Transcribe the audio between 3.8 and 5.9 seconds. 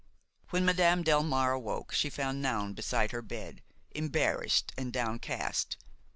embarrassed and downcast.